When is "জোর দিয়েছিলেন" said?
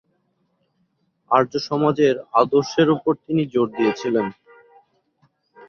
3.53-4.25